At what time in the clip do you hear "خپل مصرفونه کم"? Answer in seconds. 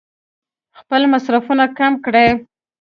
0.79-1.93